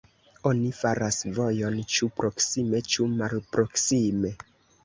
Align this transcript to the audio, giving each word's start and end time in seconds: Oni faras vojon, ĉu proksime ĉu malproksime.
Oni 0.51 0.69
faras 0.77 1.19
vojon, 1.35 1.77
ĉu 1.97 2.09
proksime 2.21 2.81
ĉu 2.95 3.07
malproksime. 3.21 4.37